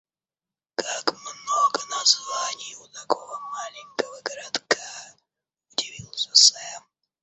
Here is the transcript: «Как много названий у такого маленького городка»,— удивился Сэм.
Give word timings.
«Как 0.77 1.13
много 1.13 1.79
названий 1.91 2.75
у 2.77 2.87
такого 2.87 3.37
маленького 3.37 4.19
городка»,— 4.23 5.15
удивился 5.73 6.33
Сэм. 6.33 6.83